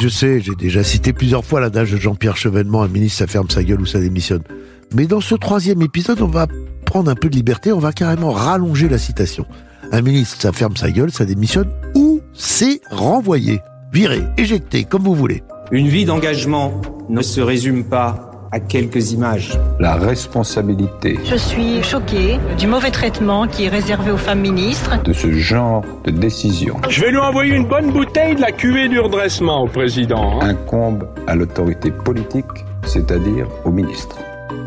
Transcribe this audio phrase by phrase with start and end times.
[0.00, 3.50] Je sais, j'ai déjà cité plusieurs fois l'adage de Jean-Pierre Chevènement, un ministre, ça ferme
[3.50, 4.42] sa gueule ou ça démissionne.
[4.94, 6.46] Mais dans ce troisième épisode, on va
[6.86, 9.44] prendre un peu de liberté, on va carrément rallonger la citation.
[9.90, 13.60] Un ministre, ça ferme sa gueule, ça démissionne ou c'est renvoyé,
[13.92, 15.42] viré, éjecté, comme vous voulez.
[15.72, 19.58] Une vie d'engagement ne se résume pas à quelques images.
[19.78, 25.02] La responsabilité Je suis choquée du mauvais traitement qui est réservé aux femmes ministres.
[25.02, 28.88] de ce genre de décision Je vais lui envoyer une bonne bouteille de la cuvée
[28.88, 30.40] du redressement au président.
[30.40, 30.48] hein.
[30.48, 32.46] incombe à l'autorité politique,
[32.84, 34.16] c'est-à-dire au ministre.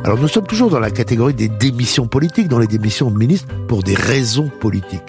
[0.04, 3.48] Alors nous sommes toujours dans la catégorie des démissions politiques, dans les démissions de ministres
[3.68, 5.02] pour des raisons politiques.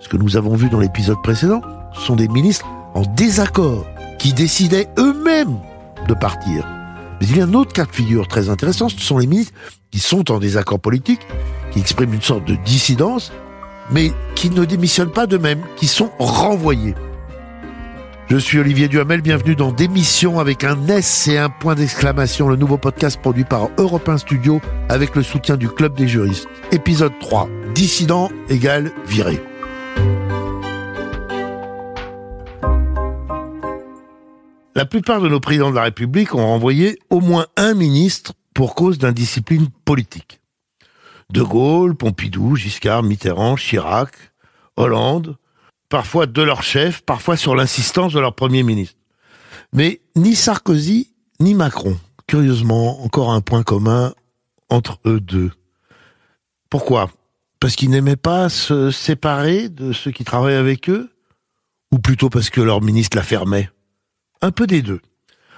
[0.00, 1.60] Ce que nous avons vu dans l'épisode précédent,
[1.94, 3.84] ce sont des ministres en désaccord,
[4.18, 5.56] qui décidaient eux-mêmes
[6.08, 6.66] de partir.
[7.20, 9.54] Mais il y a un autre cas de figure très intéressant, ce sont les ministres
[9.90, 11.20] qui sont en désaccord politique,
[11.72, 13.32] qui expriment une sorte de dissidence,
[13.90, 16.94] mais qui ne démissionnent pas d'eux-mêmes, qui sont renvoyés.
[18.28, 22.56] Je suis Olivier Duhamel, bienvenue dans Démission avec un S et un point d'exclamation, le
[22.56, 26.46] nouveau podcast produit par Europe 1 Studio avec le soutien du Club des juristes.
[26.70, 29.42] Épisode 3, dissident égale viré.
[34.78, 38.76] La plupart de nos présidents de la République ont renvoyé au moins un ministre pour
[38.76, 40.40] cause d'indiscipline politique.
[41.32, 44.14] De Gaulle, Pompidou, Giscard, Mitterrand, Chirac,
[44.76, 45.36] Hollande,
[45.88, 48.94] parfois de leur chef, parfois sur l'insistance de leur premier ministre.
[49.72, 54.14] Mais ni Sarkozy ni Macron, curieusement, encore un point commun
[54.68, 55.50] entre eux deux.
[56.70, 57.10] Pourquoi?
[57.58, 61.10] Parce qu'ils n'aimaient pas se séparer de ceux qui travaillaient avec eux?
[61.90, 63.70] Ou plutôt parce que leur ministre la fermait?
[64.40, 65.00] Un peu des deux.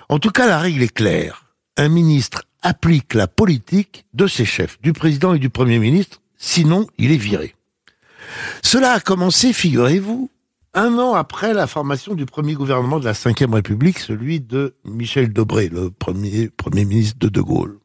[0.08, 1.44] En tout cas, la règle est claire.
[1.76, 6.86] Un ministre applique la politique de ses chefs, du président et du premier ministre, sinon
[6.98, 7.54] il est viré.
[8.62, 10.30] Cela a commencé, figurez-vous,
[10.74, 15.32] un an après la formation du premier gouvernement de la Ve République, celui de Michel
[15.32, 17.78] Debré, le premier premier ministre de De Gaulle.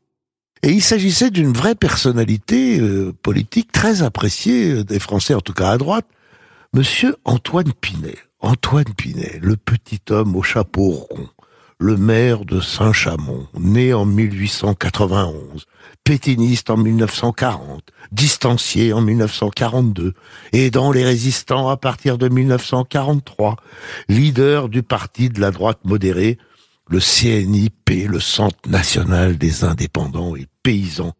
[0.61, 5.53] Et il s'agissait d'une vraie personnalité euh, politique très appréciée euh, des Français, en tout
[5.53, 6.05] cas à droite,
[6.73, 8.17] Monsieur Antoine Pinet.
[8.41, 11.29] Antoine Pinet, le petit homme au chapeau rond,
[11.79, 15.65] le maire de Saint-Chamond, né en 1891,
[16.03, 20.13] pétiniste en 1940, distancié en 1942,
[20.53, 23.55] aidant les résistants à partir de 1943,
[24.09, 26.37] leader du parti de la droite modérée,
[26.89, 31.13] le CNIP, le Centre national des indépendants et paysans.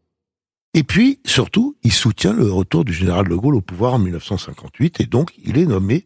[0.74, 5.00] Et puis, surtout, il soutient le retour du général de Gaulle au pouvoir en 1958
[5.00, 6.06] et donc il est nommé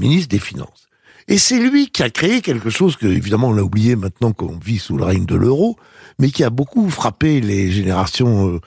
[0.00, 0.88] ministre des Finances.
[1.28, 4.58] Et c'est lui qui a créé quelque chose que, évidemment, on l'a oublié maintenant qu'on
[4.58, 5.76] vit sous le règne de l'euro,
[6.18, 8.60] mais qui a beaucoup frappé les générations euh,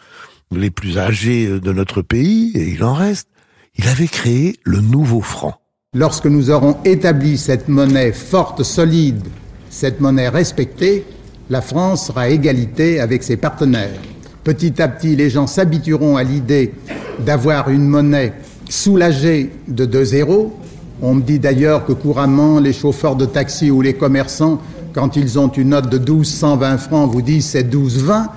[0.52, 3.28] les plus âgées euh, de notre pays, et il en reste.
[3.76, 5.60] Il avait créé le nouveau franc.
[5.96, 9.28] Lorsque nous aurons établi cette monnaie forte, solide,
[9.70, 11.06] cette monnaie respectée,
[11.50, 14.00] la France sera égalité avec ses partenaires.
[14.44, 16.74] Petit à petit, les gens s'habitueront à l'idée
[17.20, 18.34] d'avoir une monnaie
[18.70, 20.60] soulagée de 2 zéros.
[21.06, 24.62] On me dit d'ailleurs que couramment, les chauffeurs de taxi ou les commerçants,
[24.94, 28.30] quand ils ont une note de 12, 120 francs, vous disent c'est 12, 20.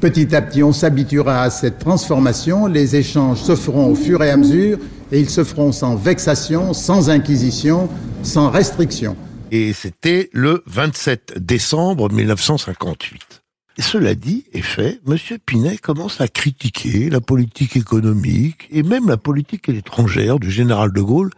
[0.00, 2.64] Petit à petit, on s'habituera à cette transformation.
[2.64, 4.78] Les échanges se feront au fur et à mesure
[5.12, 7.90] et ils se feront sans vexation, sans inquisition,
[8.22, 9.14] sans restriction.
[9.50, 13.42] Et c'était le 27 décembre 1958.
[13.76, 19.08] Et cela dit et fait, Monsieur Pinet commence à critiquer la politique économique et même
[19.08, 21.30] la politique étrangère du général de Gaulle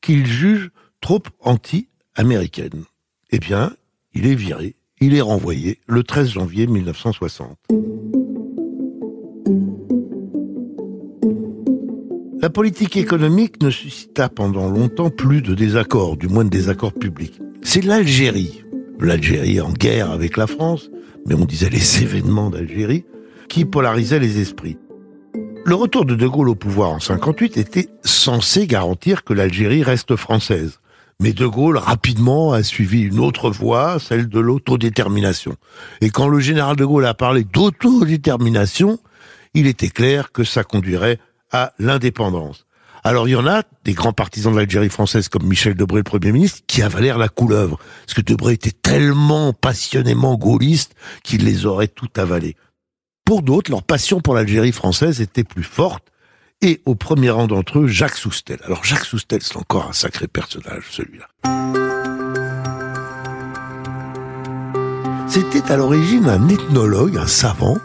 [0.00, 0.70] qu'il juge
[1.00, 2.84] trop anti-américaine.
[3.30, 3.72] Eh bien,
[4.14, 7.58] il est viré, il est renvoyé le 13 janvier 1960.
[12.40, 17.40] La politique économique ne suscita pendant longtemps plus de désaccords, du moins de désaccords publics.
[17.62, 18.62] C'est l'Algérie,
[19.00, 20.90] l'Algérie en guerre avec la France,
[21.26, 23.04] mais on disait les événements d'Algérie,
[23.48, 24.76] qui polarisaient les esprits.
[25.66, 30.14] Le retour de De Gaulle au pouvoir en 58 était censé garantir que l'Algérie reste
[30.14, 30.78] française.
[31.18, 35.56] Mais De Gaulle rapidement a suivi une autre voie, celle de l'autodétermination.
[36.00, 39.00] Et quand le général de Gaulle a parlé d'autodétermination,
[39.54, 41.18] il était clair que ça conduirait
[41.50, 42.64] à l'indépendance.
[43.02, 46.04] Alors il y en a des grands partisans de l'Algérie française comme Michel Debré, le
[46.04, 47.80] Premier ministre, qui avalèrent la couleuvre.
[48.06, 52.54] Parce que Debré était tellement passionnément gaulliste qu'il les aurait tout avalés.
[53.26, 56.04] Pour d'autres, leur passion pour l'Algérie française était plus forte.
[56.62, 58.60] Et au premier rang d'entre eux, Jacques Soustel.
[58.64, 61.26] Alors Jacques Soustel, c'est encore un sacré personnage, celui-là.
[65.26, 67.78] C'était à l'origine un ethnologue, un savant,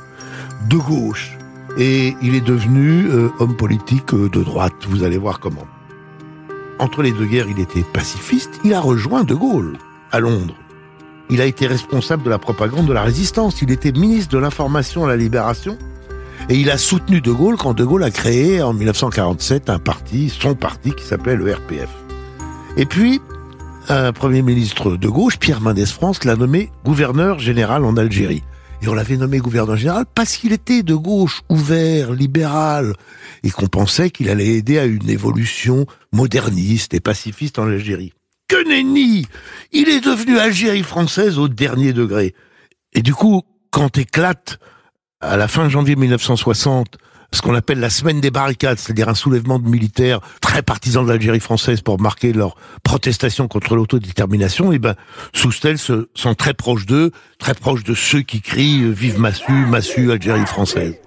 [0.69, 1.31] de gauche.
[1.75, 5.65] Et il est devenu euh, homme politique euh, de droite, vous allez voir comment.
[6.77, 9.79] Entre les deux guerres, il était pacifiste, il a rejoint De Gaulle
[10.11, 10.55] à Londres.
[11.29, 13.61] Il a été responsable de la propagande de la résistance.
[13.61, 15.77] Il était ministre de l'information à la libération
[16.49, 20.29] et il a soutenu De Gaulle quand De Gaulle a créé en 1947 un parti,
[20.29, 21.89] son parti qui s'appelait le RPF.
[22.77, 23.21] Et puis,
[23.89, 28.43] un premier ministre de gauche, Pierre Mendès France, l'a nommé gouverneur général en Algérie.
[28.81, 32.93] Et on l'avait nommé gouverneur général parce qu'il était de gauche, ouvert, libéral,
[33.43, 38.13] et qu'on pensait qu'il allait aider à une évolution moderniste et pacifiste en Algérie.
[38.51, 39.25] Que nenni
[39.71, 42.35] Il est devenu Algérie française au dernier degré.
[42.91, 44.59] Et du coup, quand éclate,
[45.21, 46.97] à la fin janvier 1960,
[47.31, 51.09] ce qu'on appelle la semaine des barricades, c'est-à-dire un soulèvement de militaires très partisans de
[51.09, 54.95] l'Algérie française pour marquer leur protestation contre l'autodétermination, et ben
[55.31, 59.53] Soustel se sont très proches d'eux, très proches de ceux qui crient euh, Vive Massu,
[59.69, 60.99] Massu, Algérie française.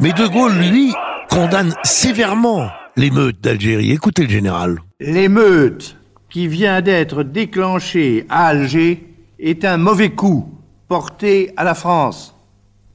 [0.00, 0.94] Mais De Gaulle, lui,
[1.28, 3.92] condamne sévèrement l'émeute d'Algérie.
[3.92, 4.78] Écoutez le général.
[5.00, 5.96] L'émeute
[6.30, 9.04] qui vient d'être déclenchée à Alger
[9.38, 10.48] est un mauvais coup
[10.88, 12.34] porté à la France,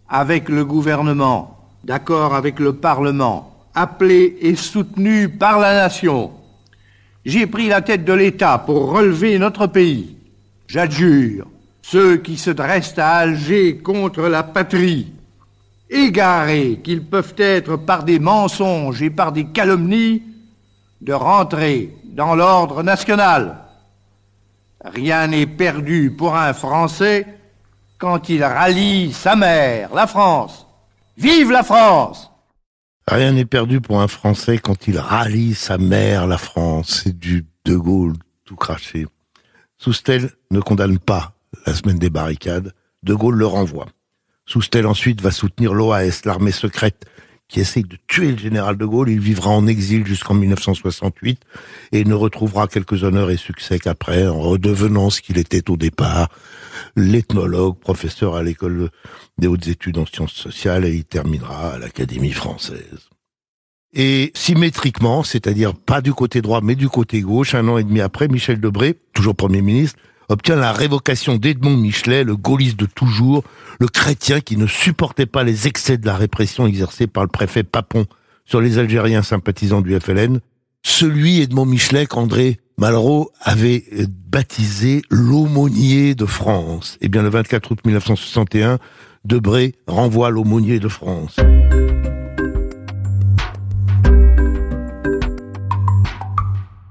[0.08, 6.32] avec le gouvernement, d'accord avec le Parlement, appelé et soutenu par la nation.
[7.26, 10.18] J'ai pris la tête de l'État pour relever notre pays.
[10.68, 11.48] J'adjure
[11.82, 15.12] ceux qui se dressent à Alger contre la patrie,
[15.90, 20.24] égarés qu'ils peuvent être par des mensonges et par des calomnies,
[21.02, 23.58] de rentrer dans l'ordre national.
[24.84, 27.26] Rien n'est perdu pour un Français
[27.98, 30.66] quand il rallie sa mère, la France.
[31.18, 32.32] Vive la France
[33.08, 37.02] Rien n'est perdu pour un Français quand il rallie sa mère, la France.
[37.04, 38.14] C'est du De Gaulle
[38.46, 39.08] tout craché.
[39.78, 41.34] Soustel ne condamne pas
[41.66, 42.72] la semaine des barricades.
[43.04, 43.88] De Gaulle le renvoie.
[44.50, 47.06] Soustel ensuite va soutenir l'OAS, l'armée secrète,
[47.48, 49.10] qui essaye de tuer le général de Gaulle.
[49.10, 51.40] Il vivra en exil jusqu'en 1968
[51.92, 56.30] et ne retrouvera quelques honneurs et succès qu'après, en redevenant ce qu'il était au départ,
[56.96, 58.90] l'ethnologue, professeur à l'école
[59.38, 63.08] des hautes études en sciences sociales et il terminera à l'Académie française.
[63.94, 68.02] Et symétriquement, c'est-à-dire pas du côté droit mais du côté gauche, un an et demi
[68.02, 73.44] après, Michel Debré, toujours Premier ministre, obtient la révocation d'Edmond Michelet, le gaulliste de toujours,
[73.80, 77.64] le chrétien qui ne supportait pas les excès de la répression exercée par le préfet
[77.64, 78.06] Papon
[78.46, 80.40] sur les Algériens sympathisants du FLN,
[80.84, 83.84] celui Edmond Michelet qu'André Malraux avait
[84.30, 86.98] baptisé l'aumônier de France.
[87.02, 88.80] Eh bien, le 24 août 1961,
[89.26, 91.36] Debré renvoie l'aumônier de France.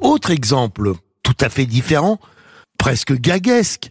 [0.00, 0.92] Autre exemple
[1.22, 2.20] tout à fait différent,
[2.78, 3.90] presque gaguesque,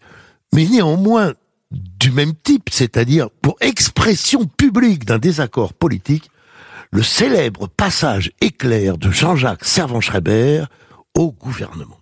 [0.54, 1.34] mais néanmoins
[1.72, 6.30] du même type, c'est-à-dire pour expression publique d'un désaccord politique,
[6.92, 10.66] le célèbre passage éclair de Jean-Jacques Servan-Schreiber
[11.16, 12.00] au gouvernement.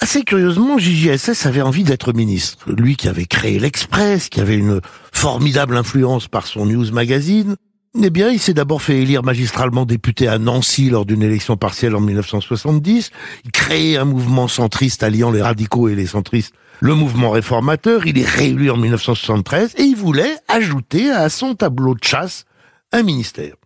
[0.00, 2.72] Assez curieusement, JJSS avait envie d'être ministre.
[2.72, 4.80] Lui qui avait créé l'Express, qui avait une
[5.12, 7.54] formidable influence par son news magazine,
[8.00, 11.94] eh bien, il s'est d'abord fait élire magistralement député à Nancy lors d'une élection partielle
[11.94, 13.10] en 1970.
[13.44, 18.06] Il crée un mouvement centriste alliant les radicaux et les centristes, le mouvement réformateur.
[18.06, 22.46] Il est réélu en 1973 et il voulait ajouter à son tableau de chasse
[22.92, 23.56] un ministère.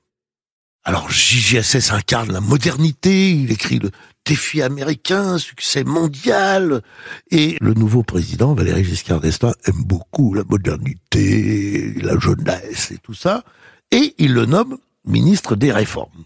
[0.83, 3.91] Alors JJSS incarne la modernité, il écrit le
[4.25, 6.83] défi américain, succès mondial,
[7.31, 13.15] et le nouveau président, Valéry Giscard d'Estaing, aime beaucoup la modernité, la jeunesse et tout
[13.15, 13.45] ça
[13.91, 16.25] et il le nomme ministre des Réformes.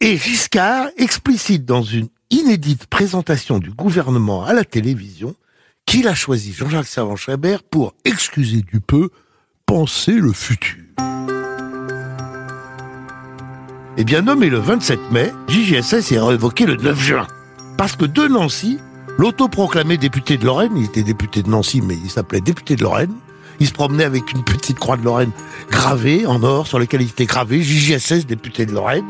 [0.00, 5.34] Et Giscard explicite dans une inédite présentation du gouvernement à la télévision
[5.86, 9.10] qu'il a choisi Jean-Jacques Servan-Schreiber pour, excuser du peu,
[9.66, 10.84] penser le futur.
[13.96, 17.26] Eh bien, nommé le 27 mai, JGSS est révoqué le 9 juin.
[17.76, 18.78] Parce que de Nancy,
[19.16, 23.14] l'autoproclamé député de Lorraine, il était député de Nancy, mais il s'appelait député de Lorraine,
[23.60, 25.32] il se promenait avec une petite croix de Lorraine
[25.70, 29.06] gravée en or sur laquelle il était gravé JJSS député de Lorraine.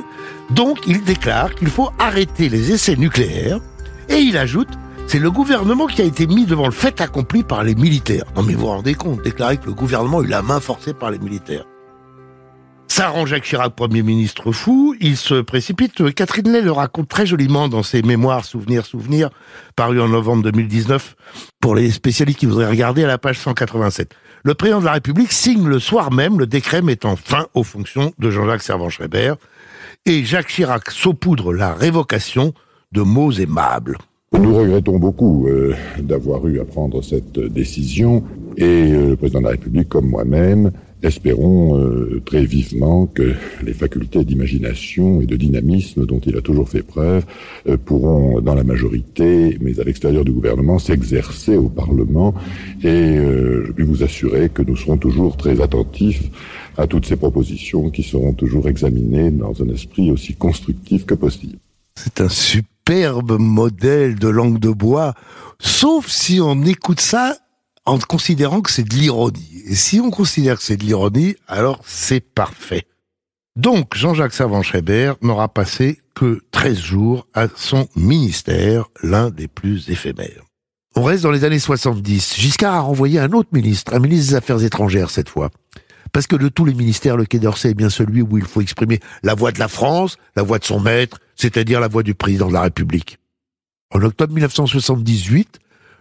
[0.51, 3.61] Donc il déclare qu'il faut arrêter les essais nucléaires
[4.09, 4.69] et il ajoute
[5.07, 8.27] c'est le gouvernement qui a été mis devant le fait accompli par les militaires.
[8.37, 10.93] Non mais vous vous rendez compte, déclarer que le gouvernement a eu la main forcée
[10.93, 11.65] par les militaires.
[12.89, 16.13] Ça rend Jacques Chirac Premier ministre fou, il se précipite.
[16.15, 19.31] Catherine Lay le raconte très joliment dans ses mémoires Souvenirs, Souvenirs,
[19.77, 21.15] paru en novembre 2019,
[21.61, 24.15] pour les spécialistes qui voudraient regarder à la page 187
[24.45, 28.13] le président de la République signe le soir même le décret mettant fin aux fonctions
[28.19, 29.35] de Jean-Jacques Servan-Schreiber
[30.07, 32.53] et Jacques Chirac saupoudre la révocation
[32.93, 33.99] de mots aimables.
[34.33, 38.25] Nous regrettons beaucoup euh, d'avoir eu à prendre cette décision
[38.57, 40.71] et euh, le président de la République comme moi-même
[41.03, 46.69] espérons euh, très vivement que les facultés d'imagination et de dynamisme dont il a toujours
[46.69, 47.25] fait preuve
[47.69, 52.35] euh, pourront, dans la majorité, mais à l'extérieur du gouvernement, s'exercer au Parlement.
[52.83, 56.31] Et euh, je puis vous assurer que nous serons toujours très attentifs
[56.77, 61.59] à toutes ces propositions qui seront toujours examinées dans un esprit aussi constructif que possible.
[61.95, 65.15] C'est un superbe modèle de langue de bois,
[65.59, 67.37] sauf si on écoute ça
[67.89, 69.63] en considérant que c'est de l'ironie.
[69.67, 72.87] Et si on considère que c'est de l'ironie, alors c'est parfait.
[73.57, 80.45] Donc, Jean-Jacques Savant-Schreiber n'aura passé que 13 jours à son ministère, l'un des plus éphémères.
[80.97, 82.37] On reste dans les années 70.
[82.37, 85.51] Giscard a renvoyé un autre ministre, un ministre des Affaires étrangères cette fois.
[86.13, 88.61] Parce que de tous les ministères, le Quai d'Orsay est bien celui où il faut
[88.61, 92.15] exprimer la voix de la France, la voix de son maître, c'est-à-dire la voix du
[92.15, 93.19] président de la République.
[93.95, 95.59] En octobre 1978,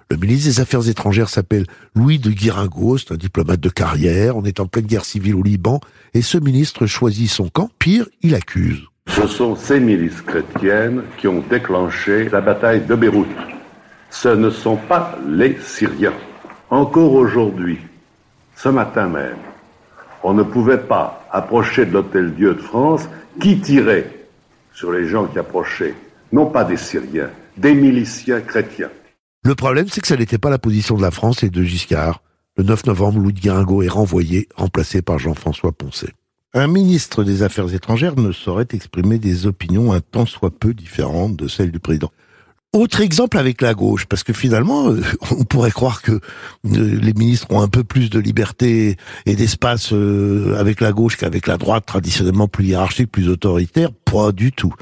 [0.09, 4.43] le ministre des Affaires étrangères s'appelle Louis de Guirago, c'est un diplomate de carrière, on
[4.45, 5.81] est en pleine guerre civile au Liban,
[6.13, 8.85] et ce ministre choisit son camp, pire, il accuse.
[9.07, 13.27] Ce sont ces milices chrétiennes qui ont déclenché la bataille de Beyrouth.
[14.09, 16.13] Ce ne sont pas les Syriens.
[16.69, 17.79] Encore aujourd'hui,
[18.55, 19.37] ce matin même,
[20.23, 23.07] on ne pouvait pas approcher de l'Hôtel Dieu de France
[23.41, 24.09] qui tirait
[24.73, 25.95] sur les gens qui approchaient,
[26.31, 28.89] non pas des Syriens, des miliciens chrétiens.
[29.47, 32.21] Le problème, c'est que ça n'était pas la position de la France et de Giscard.
[32.57, 36.09] Le 9 novembre, Louis de Guiringaud est renvoyé, remplacé par Jean-François Poncet.
[36.53, 41.37] Un ministre des Affaires étrangères ne saurait exprimer des opinions un tant soit peu différentes
[41.37, 42.11] de celles du président.
[42.73, 46.19] Autre exemple avec la gauche, parce que finalement, euh, on pourrait croire que euh,
[46.63, 51.47] les ministres ont un peu plus de liberté et d'espace euh, avec la gauche qu'avec
[51.47, 53.91] la droite, traditionnellement plus hiérarchique, plus autoritaire.
[53.93, 54.73] Pas du tout.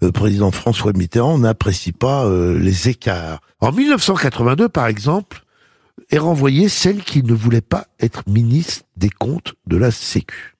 [0.00, 3.40] Le président François Mitterrand n'apprécie pas les écarts.
[3.60, 5.44] En 1982, par exemple,
[6.10, 10.51] est renvoyée celle qui ne voulait pas être ministre des comptes de la Sécu.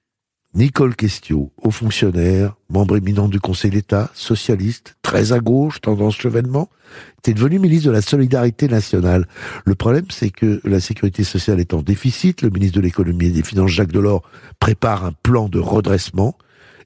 [0.55, 6.69] Nicole Questiot, haut fonctionnaire, membre éminent du Conseil d'État, socialiste, très à gauche, tendance chevènement,
[7.17, 9.27] était devenue ministre de la Solidarité nationale.
[9.65, 13.31] Le problème, c'est que la sécurité sociale est en déficit, le ministre de l'économie et
[13.31, 14.21] des finances, Jacques Delors,
[14.59, 16.37] prépare un plan de redressement,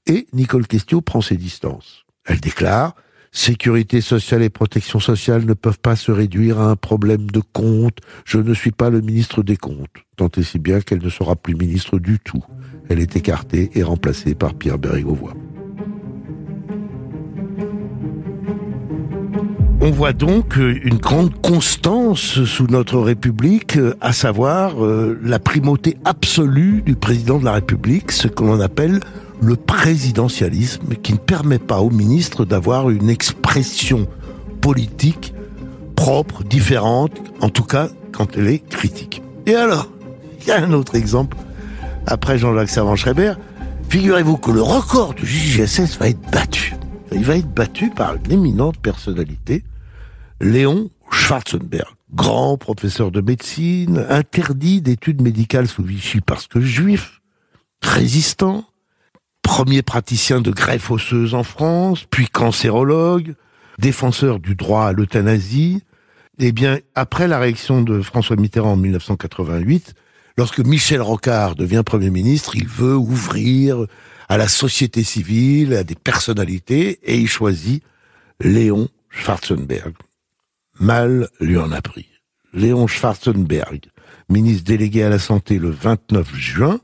[0.05, 2.05] et Nicole Questiot prend ses distances.
[2.23, 2.95] Elle déclare
[3.31, 7.97] Sécurité sociale et protection sociale ne peuvent pas se réduire à un problème de compte.
[8.25, 10.03] Je ne suis pas le ministre des comptes.
[10.15, 12.43] Tant et si bien qu'elle ne sera plus ministre du tout.
[12.89, 15.33] Elle est écartée et remplacée par Pierre Bérégovoy.
[19.79, 26.81] On voit donc une grande constance sous notre République, à savoir euh, la primauté absolue
[26.81, 28.99] du président de la République, ce que l'on appelle
[29.41, 34.07] le présidentialisme qui ne permet pas au ministre d'avoir une expression
[34.61, 35.33] politique
[35.95, 39.21] propre, différente, en tout cas quand elle est critique.
[39.45, 39.89] Et alors,
[40.41, 41.37] il y a un autre exemple,
[42.05, 43.33] après Jean-Jacques Savant-Schreiber,
[43.89, 46.75] figurez-vous que le record du JGSS va être battu.
[47.11, 49.63] Il va être battu par une éminente personnalité,
[50.41, 57.21] Léon Schwarzenberg, grand professeur de médecine, interdit d'études médicales sous Vichy parce que juif,
[57.81, 58.65] résistant,
[59.47, 63.35] premier praticien de greffe osseuse en France, puis cancérologue,
[63.79, 65.83] défenseur du droit à l'euthanasie.
[66.37, 69.93] Eh bien, après la réaction de François Mitterrand en 1988,
[70.37, 73.85] lorsque Michel Rocard devient Premier ministre, il veut ouvrir
[74.27, 77.81] à la société civile, à des personnalités, et il choisit
[78.41, 79.93] Léon Schwarzenberg.
[80.77, 82.09] Mal lui en a pris.
[82.51, 83.79] Léon Schwarzenberg,
[84.27, 86.81] ministre délégué à la Santé le 29 juin,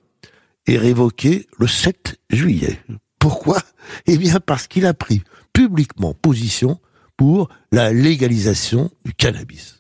[0.67, 2.79] est révoqué le 7 juillet.
[3.19, 3.59] Pourquoi?
[4.05, 5.21] Eh bien parce qu'il a pris
[5.53, 6.79] publiquement position
[7.17, 9.79] pour la légalisation du cannabis.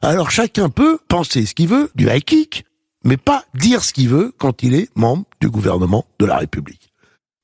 [0.00, 2.64] Alors chacun peut penser ce qu'il veut du high kick,
[3.04, 6.92] mais pas dire ce qu'il veut quand il est membre du gouvernement de la République.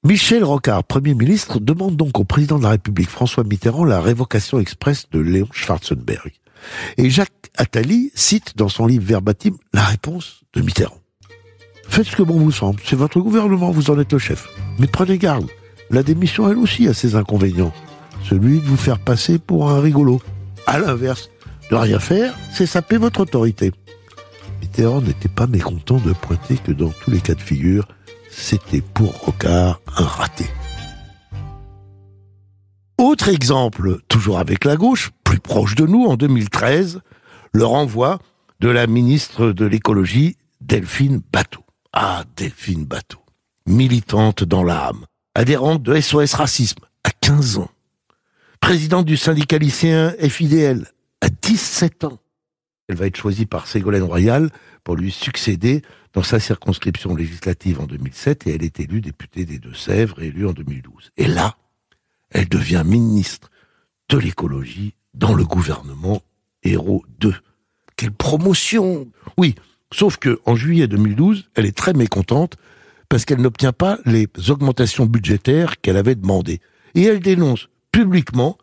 [0.05, 4.61] Michel Rocard, Premier ministre, demande donc au président de la République François Mitterrand la révocation
[4.61, 6.33] expresse de Léon Schwarzenberg.
[6.99, 11.01] Et Jacques Attali cite dans son livre verbatim la réponse de Mitterrand.
[11.89, 14.49] Faites ce que bon vous semble, c'est votre gouvernement, vous en êtes le chef.
[14.79, 15.47] Mais prenez garde,
[15.91, 17.73] la démission elle aussi a ses inconvénients.
[18.25, 20.21] Celui de vous faire passer pour un rigolo.
[20.67, 21.31] À l'inverse,
[21.71, 23.73] de rien faire, c'est saper votre autorité.
[24.61, 27.87] Mitterrand n'était pas mécontent de pointer que dans tous les cas de figure,
[28.31, 30.47] c'était pour Rocard un raté.
[32.99, 37.01] Autre exemple, toujours avec la gauche, plus proche de nous, en 2013,
[37.53, 38.19] le renvoi
[38.61, 41.64] de la ministre de l'écologie, Delphine Bateau.
[41.97, 43.21] Ah, Delphine Bateau,
[43.67, 47.71] militante dans l'âme, adhérente de SOS Racisme à 15 ans,
[48.59, 50.89] présidente du syndicat lycéen FIDL
[51.21, 52.19] à 17 ans.
[52.89, 54.51] Elle va être choisie par Ségolène Royal
[54.83, 55.83] pour lui succéder
[56.15, 60.53] dans sa circonscription législative en 2007 et elle est élue députée des Deux-Sèvres élue en
[60.53, 61.13] 2012.
[61.17, 61.57] Et là,
[62.31, 63.53] elle devient ministre
[64.09, 66.23] de l'écologie dans le gouvernement
[66.65, 67.33] Héros 2.
[67.95, 69.09] Quelle promotion
[69.39, 69.55] Oui,
[69.95, 72.57] sauf que en juillet 2012, elle est très mécontente
[73.09, 76.61] parce qu'elle n'obtient pas les augmentations budgétaires qu'elle avait demandées.
[76.95, 78.59] Et elle dénonce publiquement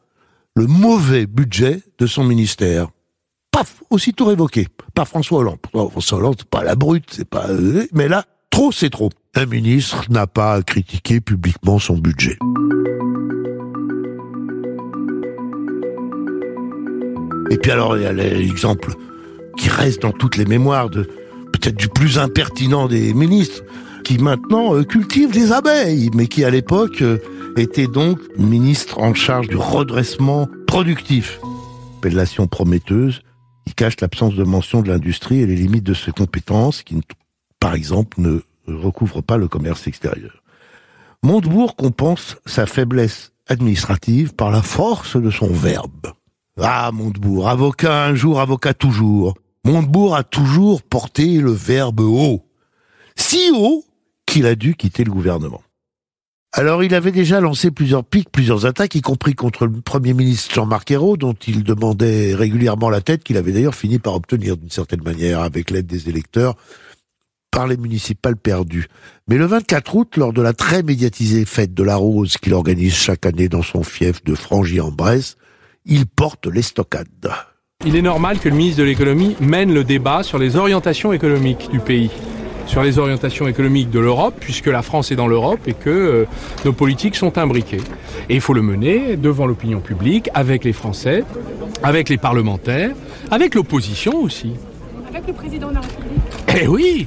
[0.56, 2.90] le mauvais budget de son ministère.
[3.52, 5.60] Paf, aussitôt révoqué par François Hollande.
[5.72, 7.48] François Hollande, c'est pas la brute, c'est pas...
[7.50, 9.10] Euh, mais là, trop, c'est trop.
[9.36, 12.38] Un ministre n'a pas à critiquer publiquement son budget.
[17.50, 18.94] Et puis alors, il y a l'exemple
[19.58, 21.10] qui reste dans toutes les mémoires de
[21.62, 23.64] peut-être du plus impertinent des ministres,
[24.04, 27.20] qui maintenant euh, cultive des abeilles, mais qui à l'époque euh,
[27.56, 31.40] était donc ministre en charge du redressement productif.
[32.00, 33.22] Appellation prometteuse
[33.68, 37.00] qui cache l'absence de mention de l'industrie et les limites de ses compétences, qui,
[37.60, 40.42] par exemple, ne recouvre pas le commerce extérieur.
[41.22, 46.14] Montebourg compense sa faiblesse administrative par la force de son verbe.
[46.60, 49.36] Ah, Montebourg, avocat un jour, avocat toujours.
[49.64, 52.46] Montebourg a toujours porté le verbe haut.
[53.16, 53.84] Si haut
[54.26, 55.62] qu'il a dû quitter le gouvernement.
[56.54, 60.54] Alors il avait déjà lancé plusieurs pics, plusieurs attaques, y compris contre le Premier ministre
[60.54, 64.70] Jean-Marc Ayrault, dont il demandait régulièrement la tête, qu'il avait d'ailleurs fini par obtenir d'une
[64.70, 66.56] certaine manière, avec l'aide des électeurs,
[67.52, 68.88] par les municipales perdues.
[69.30, 72.96] Mais le 24 août, lors de la très médiatisée fête de la Rose qu'il organise
[72.96, 75.38] chaque année dans son fief de Frangy-en-Bresse,
[75.86, 77.32] il porte l'estocade.
[77.86, 81.70] Il est normal que le ministre de l'économie mène le débat sur les orientations économiques
[81.72, 82.10] du pays
[82.72, 86.26] sur les orientations économiques de l'Europe, puisque la France est dans l'Europe et que euh,
[86.64, 87.82] nos politiques sont imbriquées.
[88.30, 91.26] Et il faut le mener devant l'opinion publique, avec les Français,
[91.84, 92.96] avec les parlementaires,
[93.30, 94.54] avec l'opposition aussi.
[95.10, 97.06] Avec le président de la République Eh oui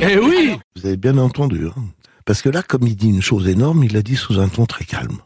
[0.00, 1.66] Eh oui Vous avez bien entendu.
[1.68, 1.82] Hein
[2.24, 4.66] Parce que là, comme il dit une chose énorme, il l'a dit sous un ton
[4.66, 5.18] très calme.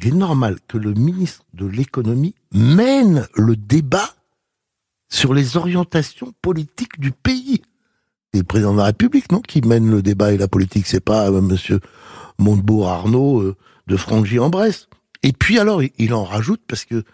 [0.00, 4.14] Il est normal que le ministre de l'économie mène le débat
[5.08, 7.62] sur les orientations politiques du pays.
[8.32, 10.86] C'est le président de la République, non, qui mène le débat et la politique.
[10.86, 11.80] C'est pas euh, Monsieur
[12.38, 14.88] Montebourg Arnaud euh, de Frangy-en-Bresse.
[15.22, 17.04] Et puis alors, il en rajoute parce que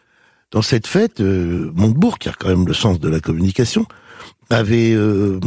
[0.50, 3.86] dans cette fête, euh, Montebourg, qui a quand même le sens de la communication,
[4.50, 5.40] avait euh,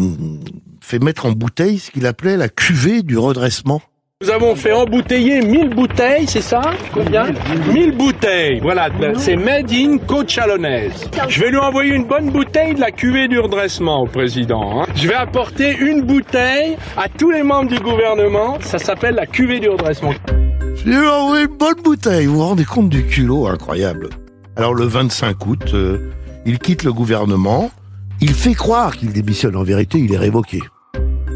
[0.82, 3.82] fait mettre en bouteille ce qu'il appelait la cuvée du redressement.
[4.24, 7.28] Nous avons fait embouteiller 1000 bouteilles, c'est ça Combien
[7.72, 8.60] 1000 bouteilles.
[8.62, 11.08] Voilà, c'est made in côte chalonnaise.
[11.30, 14.82] Je vais lui envoyer une bonne bouteille de la cuvée du redressement au président.
[14.82, 14.88] Hein.
[14.96, 18.58] Je vais apporter une bouteille à tous les membres du gouvernement.
[18.62, 20.16] Ça s'appelle la cuvée du redressement.
[20.74, 22.26] Je lui ai envoyé une bonne bouteille.
[22.26, 24.10] Vous vous rendez compte du culot incroyable
[24.56, 26.10] Alors le 25 août, euh,
[26.44, 27.70] il quitte le gouvernement.
[28.20, 29.56] Il fait croire qu'il démissionne.
[29.56, 30.64] En vérité, il est révoqué.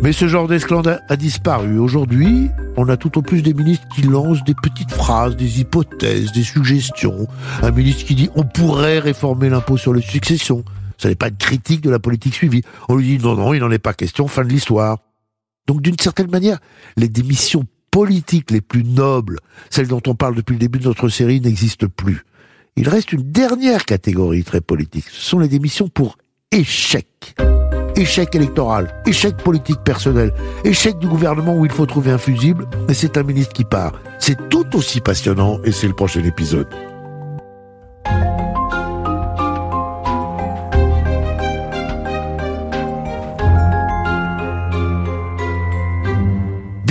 [0.02, 1.78] Mais ce genre d'esclandre a disparu.
[1.78, 6.32] Aujourd'hui, on a tout au plus des ministres qui lancent des petites phrases, des hypothèses,
[6.32, 7.28] des suggestions.
[7.62, 10.66] Un ministre qui dit on pourrait réformer l'impôt sur les successions.
[10.98, 12.64] Ça n'est pas une critique de la politique suivie.
[12.90, 14.98] On lui dit non, non, il n'en est pas question, fin de l'histoire.
[15.68, 16.58] Donc d'une certaine manière,
[16.98, 19.38] les démissions politiques les plus nobles,
[19.70, 22.26] celles dont on parle depuis le début de notre série, n'existent plus.
[22.76, 25.06] Il reste une dernière catégorie très politique.
[25.12, 26.18] Ce sont les démissions pour
[26.52, 27.36] échec
[27.96, 32.94] échec électoral, échec politique personnel, échec du gouvernement où il faut trouver un fusible, mais
[32.94, 33.94] c'est un ministre qui part.
[34.20, 36.68] C'est tout aussi passionnant et c'est le prochain épisode.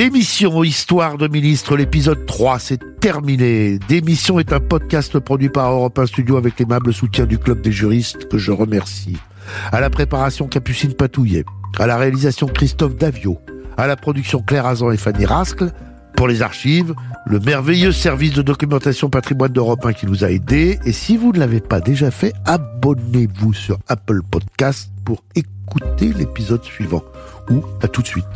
[0.01, 3.79] Démission, histoire de ministre, l'épisode 3, c'est terminé.
[3.87, 7.71] Démission est un podcast produit par Europe 1 Studio avec l'aimable soutien du Club des
[7.71, 9.19] juristes que je remercie.
[9.73, 11.45] À la préparation Capucine Patouillet,
[11.79, 13.39] à la réalisation Christophe Davio,
[13.77, 15.73] à la production Claire Azan et Fanny Rascle,
[16.17, 20.79] pour les archives, le merveilleux service de documentation patrimoine d'Europe 1 qui nous a aidés.
[20.85, 26.63] Et si vous ne l'avez pas déjà fait, abonnez-vous sur Apple Podcast pour écouter l'épisode
[26.63, 27.03] suivant.
[27.51, 28.27] Ou à tout de suite.